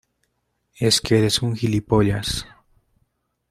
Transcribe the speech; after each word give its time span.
es 0.79 0.99
que 0.99 1.19
eres 1.19 1.43
un 1.43 1.55
gilipollas. 1.55 2.47